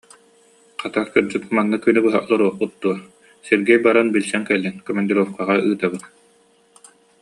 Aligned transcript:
Хата, 0.83 1.01
кырдьык, 1.15 1.43
манна 1.57 1.77
күнү 1.83 2.01
быһа 2.05 2.19
олоруохпут 2.25 2.71
дуо, 2.81 2.95
Сергей 3.49 3.79
баран 3.85 4.07
билсэн 4.13 4.43
кэллин, 4.49 4.75
командировкаҕа 4.87 5.55
ыытабыт 5.67 6.03